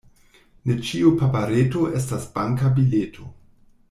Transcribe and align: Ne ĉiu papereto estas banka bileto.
Ne 0.69 0.77
ĉiu 0.87 1.11
papereto 1.19 1.83
estas 2.01 2.25
banka 2.39 2.73
bileto. 2.81 3.29